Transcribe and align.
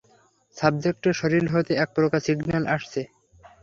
সাবজেক্টের 0.57 1.13
শরীর 1.21 1.45
হতে 1.53 1.71
একপ্রকার 1.83 2.21
সিগন্যাল 2.25 2.63
আসছে! 2.75 3.01